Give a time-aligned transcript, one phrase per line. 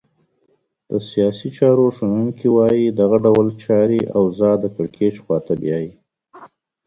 [0.89, 5.91] د سیاسي چارو شنونکي وایې دغه ډول چاري اوضاع د کرکېچ خواته بیایې.